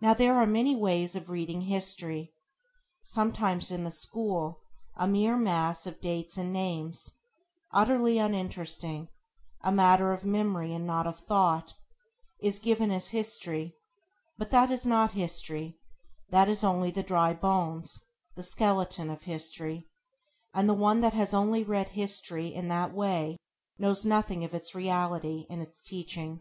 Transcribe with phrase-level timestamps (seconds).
[0.00, 2.34] Now there are many ways of reading history.
[3.00, 4.64] Sometimes in the school
[4.96, 7.18] a mere mass of dates and names,
[7.72, 9.08] utterly uninteresting,
[9.60, 11.74] a matter of memory and not of thought,
[12.40, 13.76] is given as history;
[14.36, 15.78] but that is not history;
[16.30, 19.86] that is only the dry bones, the [Page 2] skeleton, of history;
[20.52, 23.36] and the one that has only read history in that way
[23.78, 26.40] knows nothing of its reality and its teaching.